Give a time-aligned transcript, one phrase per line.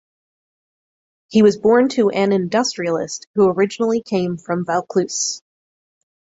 [1.27, 5.43] He was born to an industrialist who originally came from Vaucluse.